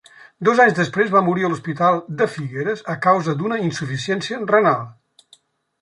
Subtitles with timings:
[0.47, 4.85] Dos anys després va morir a l'Hospital de Figueres a causa d'una insuficiència renal.